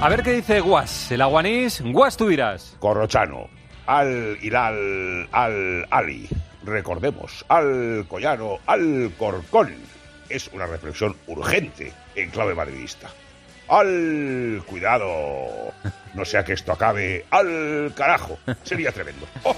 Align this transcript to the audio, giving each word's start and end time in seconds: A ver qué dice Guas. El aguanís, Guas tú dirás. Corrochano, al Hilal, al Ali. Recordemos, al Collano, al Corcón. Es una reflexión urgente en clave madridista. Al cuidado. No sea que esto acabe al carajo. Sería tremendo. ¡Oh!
A 0.00 0.08
ver 0.08 0.22
qué 0.22 0.32
dice 0.32 0.60
Guas. 0.60 1.10
El 1.10 1.20
aguanís, 1.22 1.82
Guas 1.82 2.16
tú 2.16 2.28
dirás. 2.28 2.76
Corrochano, 2.78 3.48
al 3.86 4.38
Hilal, 4.40 5.28
al 5.32 5.86
Ali. 5.90 6.28
Recordemos, 6.64 7.44
al 7.48 8.06
Collano, 8.08 8.58
al 8.66 9.12
Corcón. 9.18 9.74
Es 10.28 10.48
una 10.52 10.66
reflexión 10.66 11.16
urgente 11.26 11.92
en 12.14 12.30
clave 12.30 12.54
madridista. 12.54 13.08
Al 13.68 14.62
cuidado. 14.66 15.72
No 16.14 16.24
sea 16.24 16.44
que 16.44 16.52
esto 16.52 16.72
acabe 16.72 17.26
al 17.30 17.92
carajo. 17.96 18.38
Sería 18.62 18.92
tremendo. 18.92 19.26
¡Oh! 19.42 19.56